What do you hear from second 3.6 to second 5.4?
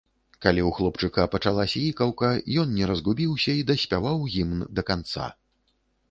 даспяваў гімн да канца.